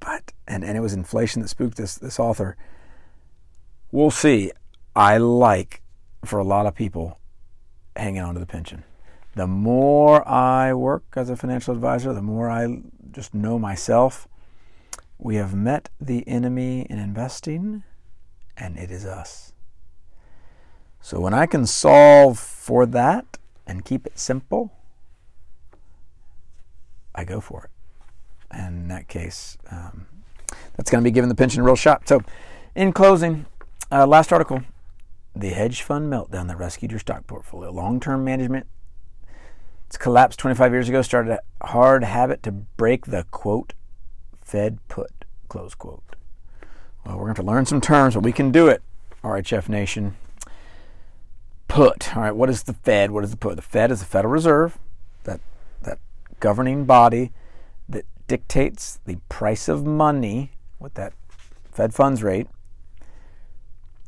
but 0.00 0.32
and 0.46 0.64
and 0.64 0.76
it 0.76 0.80
was 0.80 0.92
inflation 0.92 1.42
that 1.42 1.48
spooked 1.48 1.76
this 1.76 1.96
this 1.96 2.20
author. 2.20 2.56
We'll 3.90 4.10
see. 4.10 4.52
I 4.94 5.18
like 5.18 5.82
for 6.24 6.38
a 6.38 6.44
lot 6.44 6.66
of 6.66 6.74
people 6.74 7.18
hanging 7.96 8.20
on 8.20 8.34
to 8.34 8.40
the 8.40 8.46
pension. 8.46 8.84
The 9.34 9.46
more 9.46 10.26
I 10.28 10.74
work 10.74 11.04
as 11.14 11.30
a 11.30 11.36
financial 11.36 11.74
advisor, 11.74 12.12
the 12.12 12.22
more 12.22 12.50
I 12.50 12.82
just 13.12 13.34
know 13.34 13.58
myself. 13.58 14.26
We 15.18 15.36
have 15.36 15.54
met 15.54 15.88
the 16.00 16.26
enemy 16.28 16.86
in 16.88 16.98
investing, 16.98 17.82
and 18.56 18.78
it 18.78 18.90
is 18.90 19.04
us. 19.04 19.52
So 21.00 21.20
when 21.20 21.34
I 21.34 21.46
can 21.46 21.66
solve 21.66 22.38
for 22.38 22.86
that 22.86 23.38
and 23.66 23.84
keep 23.84 24.06
it 24.06 24.18
simple, 24.18 24.72
I 27.14 27.24
go 27.24 27.40
for 27.40 27.64
it. 27.64 27.70
And 28.50 28.82
in 28.82 28.88
that 28.88 29.08
case, 29.08 29.58
um, 29.70 30.06
that's 30.76 30.90
going 30.90 31.02
to 31.02 31.04
be 31.04 31.12
giving 31.12 31.28
the 31.28 31.34
pension 31.34 31.60
a 31.60 31.64
real 31.64 31.76
shot. 31.76 32.08
So, 32.08 32.22
in 32.74 32.92
closing, 32.92 33.46
uh, 33.90 34.06
last 34.06 34.32
article 34.32 34.62
the 35.34 35.50
hedge 35.50 35.82
fund 35.82 36.12
meltdown 36.12 36.48
that 36.48 36.58
rescued 36.58 36.90
your 36.90 37.00
stock 37.00 37.26
portfolio. 37.26 37.70
Long 37.70 38.00
term 38.00 38.24
management. 38.24 38.66
It's 39.86 39.96
collapsed 39.96 40.38
25 40.38 40.72
years 40.72 40.88
ago, 40.88 41.00
started 41.00 41.38
a 41.60 41.66
hard 41.66 42.04
habit 42.04 42.42
to 42.42 42.52
break 42.52 43.06
the 43.06 43.24
quote, 43.30 43.72
Fed 44.48 44.78
put, 44.88 45.26
close 45.50 45.74
quote. 45.74 46.02
Well, 47.04 47.16
we're 47.16 47.24
going 47.24 47.34
to, 47.34 47.40
have 47.40 47.46
to 47.46 47.52
learn 47.52 47.66
some 47.66 47.82
terms, 47.82 48.14
but 48.14 48.22
we 48.24 48.32
can 48.32 48.50
do 48.50 48.66
it, 48.66 48.82
RHF 49.22 49.68
Nation 49.68 50.16
put. 51.68 52.16
All 52.16 52.22
right, 52.22 52.34
what 52.34 52.48
is 52.48 52.62
the 52.62 52.72
Fed? 52.72 53.10
What 53.10 53.24
is 53.24 53.30
the 53.30 53.36
put? 53.36 53.56
The 53.56 53.62
Fed 53.62 53.90
is 53.90 54.00
the 54.00 54.06
Federal 54.06 54.32
Reserve, 54.32 54.78
that 55.24 55.40
that 55.82 55.98
governing 56.40 56.86
body 56.86 57.30
that 57.90 58.06
dictates 58.26 59.00
the 59.04 59.18
price 59.28 59.68
of 59.68 59.84
money 59.84 60.52
with 60.78 60.94
that 60.94 61.12
Fed 61.70 61.92
funds 61.92 62.22
rate. 62.22 62.48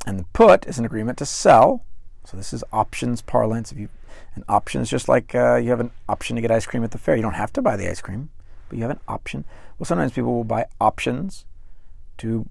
And 0.06 0.18
the 0.18 0.24
put 0.32 0.66
is 0.66 0.78
an 0.78 0.86
agreement 0.86 1.18
to 1.18 1.26
sell. 1.26 1.84
So 2.24 2.38
this 2.38 2.54
is 2.54 2.64
options 2.72 3.20
parlance. 3.20 3.72
If 3.72 3.78
you 3.78 3.90
an 4.34 4.44
option 4.48 4.80
is 4.80 4.88
just 4.88 5.06
like 5.06 5.34
uh, 5.34 5.56
you 5.56 5.68
have 5.68 5.80
an 5.80 5.90
option 6.08 6.36
to 6.36 6.42
get 6.42 6.50
ice 6.50 6.64
cream 6.64 6.82
at 6.82 6.92
the 6.92 6.98
fair. 6.98 7.14
You 7.14 7.22
don't 7.22 7.34
have 7.34 7.52
to 7.52 7.62
buy 7.62 7.76
the 7.76 7.90
ice 7.90 8.00
cream, 8.00 8.30
but 8.70 8.78
you 8.78 8.82
have 8.84 8.90
an 8.90 9.00
option. 9.06 9.44
Well, 9.80 9.86
sometimes 9.86 10.12
people 10.12 10.34
will 10.34 10.44
buy 10.44 10.66
options 10.80 11.46
to 12.18 12.48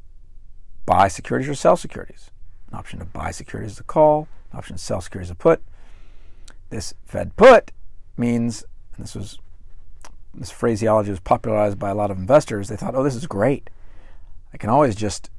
buy 0.85 1.07
securities 1.07 1.47
or 1.47 1.55
sell 1.55 1.77
securities. 1.77 2.31
An 2.69 2.77
option 2.77 2.99
to 2.99 3.05
buy 3.05 3.31
securities 3.31 3.73
is 3.73 3.79
a 3.79 3.83
call 3.83 4.27
an 4.51 4.57
option 4.57 4.75
to 4.75 4.81
sell 4.81 5.01
securities 5.01 5.27
is 5.27 5.31
a 5.31 5.35
put. 5.35 5.61
This 6.69 6.93
Fed 7.05 7.35
put 7.35 7.71
means, 8.17 8.63
and 8.95 9.03
this 9.03 9.15
was 9.15 9.39
this 10.33 10.51
phraseology 10.51 11.09
was 11.09 11.19
popularized 11.19 11.79
by 11.79 11.89
a 11.89 11.95
lot 11.95 12.11
of 12.11 12.17
investors. 12.17 12.69
They 12.69 12.75
thought, 12.75 12.95
oh, 12.95 13.03
this 13.03 13.15
is 13.15 13.25
great. 13.25 13.69
I 14.53 14.57
can 14.57 14.69
always 14.69 14.95
just, 14.95 15.29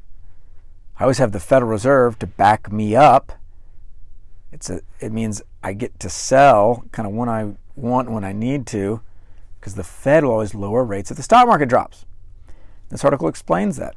I 0.99 1.03
always 1.03 1.19
have 1.19 1.33
the 1.33 1.41
Federal 1.41 1.71
Reserve 1.71 2.19
to 2.19 2.27
back 2.27 2.73
me 2.73 2.97
up. 2.97 3.33
It's 4.53 4.69
a, 4.69 4.81
it 4.99 5.13
means 5.13 5.43
I 5.63 5.75
get 5.75 5.99
to 6.01 6.11
sell 6.11 6.85
kind 6.91 7.07
of 7.07 7.15
when 7.15 7.29
I 7.29 7.55
want, 7.77 8.11
when 8.11 8.25
I 8.25 8.33
need 8.33 8.67
to, 8.69 9.01
because 9.61 9.75
the 9.75 9.85
Fed 9.85 10.25
will 10.25 10.33
always 10.33 10.55
lower 10.55 10.85
rates 10.85 11.11
if 11.11 11.19
the 11.19 11.23
stock 11.23 11.47
market 11.47 11.69
drops. 11.69 12.07
This 12.89 13.05
article 13.05 13.29
explains 13.29 13.77
that. 13.77 13.95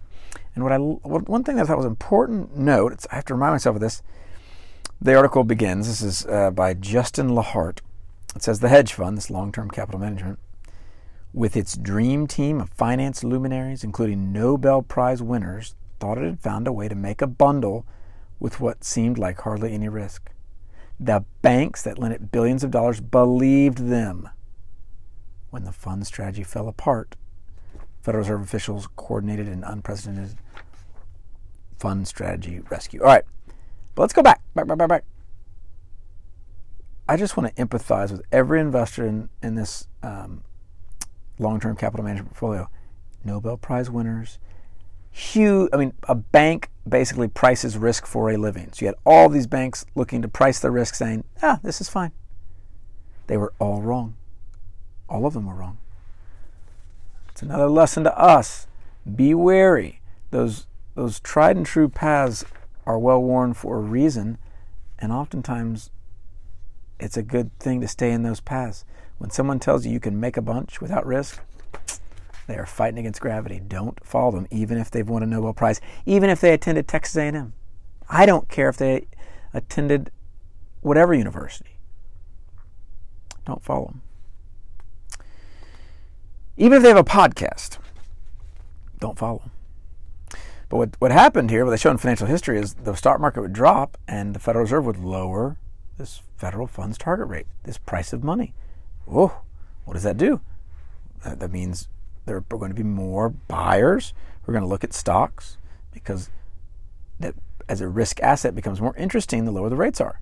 And 0.55 0.63
what 0.63 0.73
I, 0.73 0.77
one 0.77 1.43
thing 1.43 1.55
that 1.55 1.63
I 1.63 1.65
thought 1.65 1.77
was 1.77 1.85
important 1.85 2.55
note, 2.55 3.05
I 3.11 3.15
have 3.15 3.25
to 3.25 3.33
remind 3.33 3.53
myself 3.53 3.75
of 3.75 3.81
this, 3.81 4.03
the 5.01 5.15
article 5.15 5.43
begins. 5.43 5.87
This 5.87 6.01
is 6.01 6.25
uh, 6.27 6.51
by 6.51 6.73
Justin 6.73 7.29
Lahart. 7.29 7.79
It 8.35 8.43
says 8.43 8.59
the 8.59 8.69
hedge 8.69 8.93
fund, 8.93 9.17
this 9.17 9.29
long 9.29 9.51
term 9.51 9.69
capital 9.69 9.99
management, 9.99 10.39
with 11.33 11.57
its 11.57 11.75
dream 11.75 12.27
team 12.27 12.61
of 12.61 12.69
finance 12.69 13.23
luminaries, 13.23 13.83
including 13.83 14.31
Nobel 14.31 14.81
Prize 14.81 15.21
winners, 15.21 15.75
thought 15.99 16.17
it 16.17 16.25
had 16.25 16.39
found 16.39 16.67
a 16.67 16.73
way 16.73 16.87
to 16.87 16.95
make 16.95 17.21
a 17.21 17.27
bundle 17.27 17.85
with 18.39 18.59
what 18.59 18.83
seemed 18.83 19.17
like 19.17 19.41
hardly 19.41 19.73
any 19.73 19.89
risk. 19.89 20.29
The 20.99 21.25
banks 21.41 21.81
that 21.83 21.97
lent 21.97 22.13
it 22.13 22.31
billions 22.31 22.63
of 22.63 22.71
dollars 22.71 23.01
believed 23.01 23.89
them. 23.89 24.29
When 25.53 25.65
the 25.65 25.71
fund 25.71 26.07
strategy 26.07 26.41
fell 26.41 26.67
apart, 26.67 27.15
Federal 28.01 28.23
Reserve 28.23 28.41
officials 28.41 28.87
coordinated 28.95 29.47
an 29.47 29.63
unprecedented 29.63 30.35
fund 31.77 32.07
strategy 32.07 32.61
rescue. 32.71 33.01
All 33.01 33.05
right, 33.05 33.23
but 33.93 34.01
let's 34.01 34.13
go 34.13 34.23
back, 34.23 34.41
back, 34.55 34.65
back, 34.65 34.79
back, 34.79 34.89
back. 34.89 35.03
I 37.07 37.17
just 37.17 37.37
want 37.37 37.55
to 37.55 37.63
empathize 37.63 38.11
with 38.11 38.23
every 38.31 38.59
investor 38.59 39.05
in, 39.05 39.29
in 39.43 39.53
this 39.53 39.87
um, 40.01 40.43
long 41.37 41.59
term 41.59 41.75
capital 41.75 42.03
management 42.03 42.31
portfolio. 42.31 42.67
Nobel 43.23 43.57
Prize 43.57 43.91
winners, 43.91 44.39
huge, 45.11 45.69
I 45.71 45.77
mean, 45.77 45.93
a 46.09 46.15
bank 46.15 46.71
basically 46.89 47.27
prices 47.27 47.77
risk 47.77 48.07
for 48.07 48.31
a 48.31 48.37
living. 48.37 48.71
So 48.73 48.85
you 48.85 48.87
had 48.87 48.95
all 49.05 49.29
these 49.29 49.45
banks 49.45 49.85
looking 49.93 50.23
to 50.23 50.27
price 50.27 50.59
the 50.59 50.71
risk 50.71 50.95
saying, 50.95 51.25
ah, 51.43 51.59
this 51.61 51.79
is 51.79 51.89
fine. 51.89 52.11
They 53.27 53.37
were 53.37 53.53
all 53.59 53.83
wrong. 53.83 54.15
All 55.13 55.27
of 55.27 55.35
them 55.35 55.45
were 55.45 55.53
wrong. 55.53 55.77
It's 57.29 57.43
another 57.43 57.69
lesson 57.69 58.03
to 58.03 58.17
us. 58.17 58.65
Be 59.15 59.35
wary. 59.35 60.01
Those, 60.31 60.65
those 60.95 61.19
tried 61.19 61.55
and 61.55 61.65
true 61.65 61.87
paths 61.87 62.43
are 62.87 62.97
well 62.97 63.21
worn 63.21 63.53
for 63.53 63.77
a 63.77 63.81
reason, 63.81 64.39
and 64.97 65.11
oftentimes 65.11 65.91
it's 66.99 67.15
a 67.15 67.21
good 67.21 67.57
thing 67.59 67.79
to 67.81 67.87
stay 67.87 68.11
in 68.11 68.23
those 68.23 68.39
paths. 68.39 68.85
When 69.19 69.29
someone 69.29 69.59
tells 69.59 69.85
you 69.85 69.91
you 69.91 69.99
can 69.99 70.19
make 70.19 70.35
a 70.35 70.41
bunch 70.41 70.81
without 70.81 71.05
risk, 71.05 71.39
they 72.47 72.55
are 72.55 72.65
fighting 72.65 72.97
against 72.97 73.21
gravity. 73.21 73.59
Don't 73.59 74.03
follow 74.03 74.31
them, 74.31 74.47
even 74.49 74.79
if 74.79 74.89
they've 74.89 75.07
won 75.07 75.21
a 75.21 75.27
Nobel 75.27 75.53
Prize, 75.53 75.79
even 76.07 76.31
if 76.31 76.41
they 76.41 76.53
attended 76.53 76.87
Texas 76.87 77.15
A&M. 77.17 77.53
I 78.09 78.25
don't 78.25 78.49
care 78.49 78.67
if 78.67 78.77
they 78.77 79.05
attended 79.53 80.09
whatever 80.81 81.13
university. 81.13 81.77
Don't 83.45 83.63
follow 83.63 83.85
them. 83.85 84.01
Even 86.57 86.77
if 86.77 86.83
they 86.83 86.89
have 86.89 86.97
a 86.97 87.03
podcast, 87.03 87.77
don't 88.99 89.17
follow. 89.17 89.43
But 90.69 90.77
what, 90.77 90.89
what 90.99 91.11
happened 91.11 91.49
here, 91.49 91.65
what 91.65 91.71
they 91.71 91.77
show 91.77 91.91
in 91.91 91.97
financial 91.97 92.27
history, 92.27 92.59
is 92.59 92.73
the 92.75 92.95
stock 92.95 93.19
market 93.19 93.41
would 93.41 93.53
drop 93.53 93.97
and 94.07 94.33
the 94.33 94.39
Federal 94.39 94.63
Reserve 94.63 94.85
would 94.85 94.97
lower 94.97 95.57
this 95.97 96.21
federal 96.37 96.67
funds 96.67 96.97
target 96.97 97.27
rate, 97.27 97.47
this 97.63 97.77
price 97.77 98.13
of 98.13 98.23
money. 98.23 98.53
Whoa, 99.05 99.31
what 99.85 99.93
does 99.93 100.03
that 100.03 100.17
do? 100.17 100.41
That 101.25 101.51
means 101.51 101.87
there 102.25 102.37
are 102.37 102.41
going 102.41 102.71
to 102.71 102.75
be 102.75 102.83
more 102.83 103.29
buyers 103.29 104.13
who 104.41 104.51
are 104.51 104.53
going 104.53 104.63
to 104.63 104.69
look 104.69 104.83
at 104.83 104.93
stocks 104.93 105.57
because 105.91 106.29
that 107.19 107.35
as 107.69 107.81
a 107.81 107.87
risk 107.87 108.19
asset 108.21 108.55
becomes 108.55 108.81
more 108.81 108.95
interesting 108.97 109.45
the 109.45 109.51
lower 109.51 109.69
the 109.69 109.75
rates 109.75 110.01
are. 110.01 110.19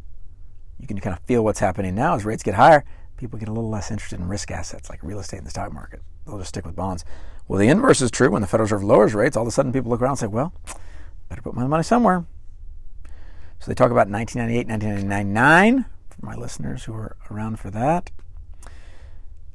You 0.80 0.88
can 0.88 1.00
kind 1.00 1.16
of 1.16 1.24
feel 1.24 1.44
what's 1.44 1.60
happening 1.60 1.96
now 1.96 2.16
as 2.16 2.26
rates 2.26 2.44
get 2.44 2.56
higher. 2.56 2.84
People 3.22 3.38
get 3.38 3.50
a 3.50 3.54
little 3.54 3.70
less 3.70 3.92
interested 3.92 4.20
in 4.20 4.28
risk 4.28 4.50
assets 4.50 4.90
like 4.90 5.04
real 5.04 5.20
estate 5.20 5.38
and 5.38 5.46
the 5.46 5.52
stock 5.52 5.72
market. 5.72 6.02
They'll 6.26 6.40
just 6.40 6.50
stick 6.50 6.66
with 6.66 6.76
bonds. 6.76 7.06
Well, 7.48 7.60
the 7.60 7.68
inverse 7.68 8.02
is 8.02 8.10
true. 8.10 8.32
When 8.32 8.42
the 8.42 8.48
Federal 8.48 8.66
Reserve 8.66 8.84
lowers 8.84 9.14
rates, 9.14 9.38
all 9.38 9.44
of 9.44 9.48
a 9.48 9.52
sudden 9.52 9.72
people 9.72 9.92
look 9.92 10.02
around 10.02 10.14
and 10.14 10.20
say, 10.20 10.26
well, 10.26 10.54
better 11.30 11.44
put 11.44 11.54
my 11.54 11.68
money 11.68 11.84
somewhere. 11.84 12.26
So 13.60 13.68
they 13.68 13.76
talk 13.76 13.92
about 13.92 14.10
1998, 14.10 14.68
1999 14.68 15.86
for 16.10 16.26
my 16.26 16.34
listeners 16.34 16.86
who 16.86 16.96
are 16.96 17.16
around 17.30 17.60
for 17.60 17.70
that. 17.70 18.10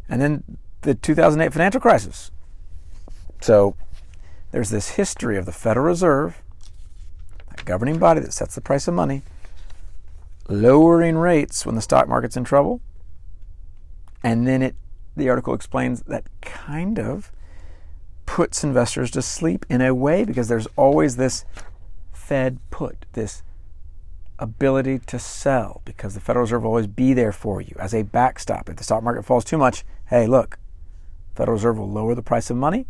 And 0.09 0.23
then 0.23 0.59
the 0.83 0.95
2008 0.95 1.53
financial 1.53 1.81
crisis. 1.81 2.31
So 3.41 3.75
there's 4.53 4.71
this 4.71 4.91
history 4.91 5.37
of 5.37 5.45
the 5.45 5.51
Federal 5.51 5.87
Reserve, 5.87 6.41
that 7.51 7.65
governing 7.65 7.99
body 7.99 8.21
that 8.21 8.33
sets 8.33 8.55
the 8.55 8.61
price 8.61 8.87
of 8.87 8.95
money, 8.95 9.23
lowering 10.49 11.19
rates 11.19 11.67
when 11.67 11.75
the 11.75 11.83
stock 11.83 12.07
market's 12.07 12.37
in 12.37 12.45
trouble. 12.45 12.81
And 14.27 14.45
then 14.45 14.61
it 14.61 14.75
the 15.15 15.29
article 15.29 15.55
explains 15.55 16.03
that 16.03 16.25
kind 16.41 16.99
of 16.99 17.31
puts 18.27 18.65
investors 18.65 19.09
to 19.13 19.23
sleep 19.23 19.65
in 19.71 19.81
a 19.81 19.95
way 19.95 20.25
because 20.25 20.49
there's 20.49 20.67
always 20.75 21.15
this 21.15 21.45
Fed 22.13 22.59
put, 22.71 23.07
this 23.13 23.45
ability 24.41 24.99
to 24.99 25.21
sell 25.21 25.81
because 25.85 26.15
the 26.15 26.21
Federal 26.21 26.43
Reserve 26.43 26.65
will 26.65 26.71
always 26.71 26.89
be 26.89 27.15
there 27.15 27.31
for 27.31 27.61
you 27.61 27.77
as 27.79 27.95
a 27.95 28.03
backstop. 28.03 28.69
If 28.69 28.77
the 28.77 28.83
stock 28.83 29.05
market 29.05 29.25
falls 29.25 29.45
too 29.45 29.59
much, 29.59 29.85
hey, 30.07 30.27
look, 30.27 30.59
Federal 31.37 31.55
Reserve 31.55 31.79
will 31.79 31.89
lower 31.89 32.17
the 32.17 32.21
price 32.21 32.51
of 32.51 32.57
money 32.57 32.89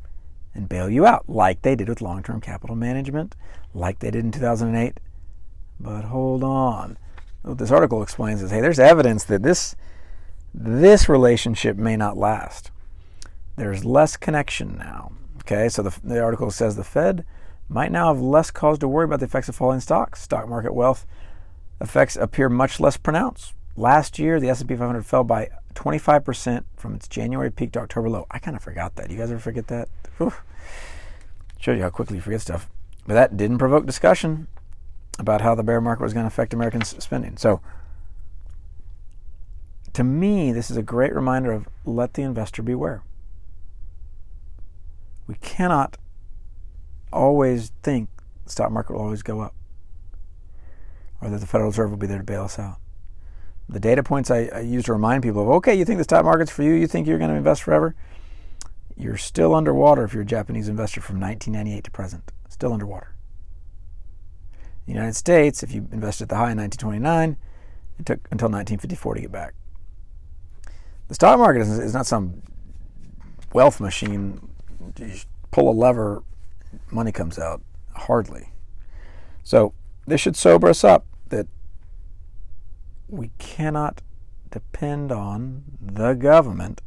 and 0.55 0.71
bail 0.71 0.88
you 0.88 1.05
out, 1.05 1.28
like 1.28 1.61
they 1.61 1.76
did 1.76 1.90
with 1.90 2.00
long 2.00 2.23
term 2.23 2.40
capital 2.40 2.76
management, 2.76 3.37
like 3.75 3.99
they 3.99 4.11
did 4.11 4.25
in 4.25 4.33
2008. 4.33 4.99
But 5.78 6.05
hold 6.07 6.43
on. 6.43 6.97
What 7.43 7.59
this 7.59 7.71
article 7.71 8.02
explains 8.02 8.43
is 8.43 8.50
hey, 8.50 8.62
there's 8.62 8.81
evidence 8.81 9.25
that 9.25 9.43
this, 9.43 9.76
this 10.59 11.07
relationship 11.07 11.77
may 11.77 11.97
not 11.97 12.17
last. 12.17 12.71
There's 13.57 13.85
less 13.85 14.17
connection 14.17 14.79
now. 14.79 15.13
Okay, 15.43 15.69
so 15.69 15.83
the, 15.83 15.97
the 16.03 16.21
article 16.21 16.51
says 16.51 16.75
the 16.77 16.83
Fed 16.83 17.25
might 17.69 17.93
now 17.93 18.13
have 18.13 18.23
less 18.23 18.51
cause 18.51 18.79
to 18.79 18.89
worry 18.89 19.05
about 19.05 19.21
the 19.21 19.27
effects 19.27 19.51
of 19.51 19.55
falling 19.55 19.81
stocks. 19.81 20.23
Stock 20.23 20.49
market 20.49 20.75
wealth 20.75 21.07
effects 21.81 22.17
appear 22.17 22.49
much 22.49 22.81
less 22.81 22.97
pronounced. 22.97 23.53
Last 23.77 24.19
year, 24.19 24.41
the 24.41 24.49
S&P 24.49 24.75
500 24.75 25.05
fell 25.05 25.25
by 25.25 25.51
25% 25.75 26.65
from 26.77 26.95
its 26.95 27.07
January 27.07 27.51
peak 27.51 27.73
to 27.73 27.81
October 27.81 28.09
low. 28.09 28.27
I 28.31 28.39
kind 28.39 28.57
of 28.57 28.63
forgot 28.63 28.97
that. 28.97 29.11
You 29.11 29.19
guys 29.19 29.31
ever 29.31 29.39
forget 29.39 29.67
that? 29.67 29.89
Whew. 30.17 30.33
Shows 31.61 31.77
you 31.77 31.83
how 31.83 31.91
quickly 31.91 32.17
you 32.17 32.23
forget 32.23 32.41
stuff. 32.41 32.69
But 33.07 33.15
that 33.15 33.37
didn't 33.37 33.59
provoke 33.59 33.85
discussion 33.85 34.49
about 35.19 35.43
how 35.43 35.55
the 35.55 35.63
bear 35.63 35.83
market 35.83 36.03
was 36.03 36.15
going 36.15 36.25
to 36.25 36.29
affect 36.29 36.55
American 36.55 36.83
spending. 36.83 37.37
So, 37.37 37.61
to 39.97 40.05
me, 40.05 40.53
this 40.53 40.71
is 40.71 40.76
a 40.76 40.83
great 40.83 41.14
reminder 41.14 41.53
of 41.53 41.66
let 41.87 42.12
the 42.12 42.23
investor 42.23 42.62
beware. 42.62 43.03
We 45.27 45.37
cannot 45.37 45.97
always 47.11 47.73
think 47.83 48.11
the 48.44 48.51
stock 48.51 48.70
market 48.70 48.92
will 48.92 49.01
always 49.01 49.23
go 49.23 49.40
up 49.40 49.55
or 51.23 51.31
that 51.31 51.38
the 51.38 51.47
Federal 51.47 51.70
Reserve 51.70 51.88
will 51.88 51.97
be 51.97 52.07
there 52.07 52.18
to 52.18 52.25
bail 52.25 52.44
us 52.44 52.59
out. 52.59 52.77
The 53.70 53.81
data 53.81 54.03
points 54.03 54.31
I, 54.31 54.51
I 54.53 54.61
use 54.61 54.85
to 54.85 54.92
remind 54.92 55.23
people 55.23 55.40
of 55.40 55.49
okay, 55.49 55.75
you 55.75 55.87
think 55.87 55.97
the 55.97 56.05
stock 56.05 56.27
market's 56.27 56.53
for 56.53 56.62
you, 56.62 56.73
you 56.73 56.87
think 56.87 57.07
you're 57.07 57.16
going 57.16 57.31
to 57.31 57.37
invest 57.37 57.62
forever. 57.62 57.94
You're 58.99 59.16
still 59.16 59.55
underwater 59.55 60.05
if 60.05 60.12
you're 60.12 60.25
a 60.25 60.27
Japanese 60.27 60.68
investor 60.68 61.01
from 61.01 61.18
1998 61.20 61.85
to 61.85 61.90
present. 61.90 62.33
Still 62.51 62.75
underwater. 62.75 63.14
The 64.85 64.92
United 64.92 65.16
States, 65.16 65.62
if 65.62 65.73
you 65.73 65.88
invested 65.90 66.25
at 66.25 66.29
the 66.29 66.37
high 66.37 66.53
in 66.53 66.59
1929, 66.59 67.38
it 67.99 68.05
took 68.05 68.18
until 68.31 68.51
1954 68.51 69.14
to 69.14 69.20
get 69.23 69.33
back. 69.33 69.55
The 71.09 71.14
stock 71.14 71.38
market 71.38 71.62
is, 71.62 71.79
is 71.79 71.95
not 71.95 72.07
some 72.07 72.42
wealth 73.53 73.81
machine. 73.81 74.49
You 74.99 75.14
pull 75.51 75.71
a 75.71 75.73
lever, 75.73 76.23
money 76.90 77.12
comes 77.12 77.38
out. 77.38 77.62
Hardly. 77.95 78.51
So 79.42 79.73
this 80.07 80.21
should 80.21 80.37
sober 80.37 80.69
us 80.69 80.85
up 80.85 81.07
that 81.29 81.47
we 83.09 83.31
cannot 83.38 84.03
depend 84.51 85.12
on 85.12 85.64
the 85.81 86.14
government 86.14 86.83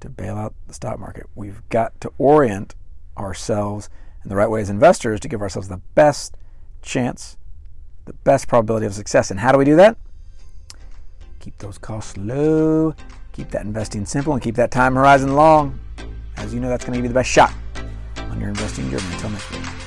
to 0.00 0.08
bail 0.08 0.36
out 0.36 0.54
the 0.66 0.74
stock 0.74 0.98
market. 0.98 1.26
We've 1.34 1.62
got 1.68 2.00
to 2.00 2.12
orient 2.18 2.74
ourselves 3.16 3.88
in 4.22 4.30
the 4.30 4.36
right 4.36 4.48
way 4.48 4.60
as 4.60 4.70
investors 4.70 5.20
to 5.20 5.28
give 5.28 5.42
ourselves 5.42 5.68
the 5.68 5.80
best 5.94 6.36
chance, 6.82 7.36
the 8.06 8.12
best 8.12 8.48
probability 8.48 8.86
of 8.86 8.94
success. 8.94 9.30
And 9.30 9.40
how 9.40 9.52
do 9.52 9.58
we 9.58 9.64
do 9.64 9.76
that? 9.76 9.96
Keep 11.40 11.56
those 11.56 11.78
costs 11.78 12.18
low, 12.18 12.94
keep 13.32 13.50
that 13.50 13.62
investing 13.62 14.04
simple, 14.04 14.34
and 14.34 14.42
keep 14.42 14.56
that 14.56 14.70
time 14.70 14.94
horizon 14.94 15.34
long. 15.34 15.80
As 16.36 16.52
you 16.52 16.60
know, 16.60 16.68
that's 16.68 16.84
going 16.84 16.92
to 16.92 16.98
give 16.98 17.04
you 17.04 17.08
the 17.08 17.14
best 17.14 17.30
shot 17.30 17.54
on 18.18 18.38
your 18.38 18.50
investing 18.50 18.90
journey. 18.90 19.02
Until 19.12 19.30
next 19.30 19.50
week. 19.50 19.79